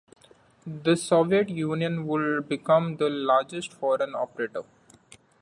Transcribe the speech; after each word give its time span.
The 0.65 0.95
Soviet 0.97 1.49
Union 1.49 2.07
would 2.07 2.49
become 2.49 2.97
the 2.97 3.07
largest 3.07 3.71
foreign 3.71 4.15
operator. 4.15 4.63